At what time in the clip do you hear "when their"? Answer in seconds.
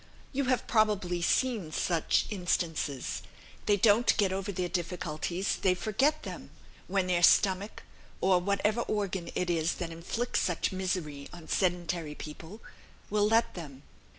6.87-7.21